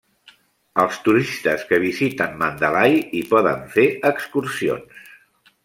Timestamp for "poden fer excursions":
3.35-5.09